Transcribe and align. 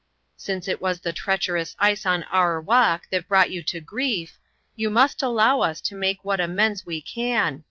Since 0.35 0.67
it 0.67 0.81
was 0.81 1.01
the 1.01 1.13
treacherous 1.13 1.75
ice 1.77 2.07
on 2.07 2.23
our 2.23 2.59
walk 2.59 3.07
that 3.11 3.27
brought 3.27 3.51
you 3.51 3.61
to 3.65 3.79
grief, 3.79 4.39
you 4.75 4.89
must 4.89 5.21
allow 5.21 5.59
us 5.59 5.79
to 5.81 5.95
make 5.95 6.25
what 6.25 6.39
amends 6.41 6.87
we 6.87 7.01
can. 7.01 7.59